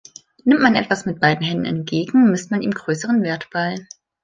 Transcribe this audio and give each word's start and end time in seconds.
Nimmt 0.45 0.63
man 0.63 0.73
etwas 0.73 1.05
mit 1.05 1.19
beiden 1.19 1.45
Händen 1.45 1.65
entgegen, 1.65 2.31
misst 2.31 2.49
man 2.49 2.63
ihm 2.63 2.71
größeren 2.73 3.21
Wert 3.21 3.51
bei. 3.53 3.87